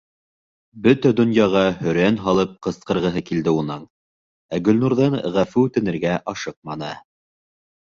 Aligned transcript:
Бөтә 0.87 1.11
донъяға 1.19 1.61
һөрән 1.83 2.17
һалып 2.29 2.57
ҡысҡырғыһы 2.69 3.25
килде 3.29 3.55
уның, 3.61 3.87
ә 4.59 4.63
Гөлнурҙан 4.71 5.23
ғәфү 5.41 5.71
үтенергә 5.71 6.21
ашыҡманы. 6.37 6.97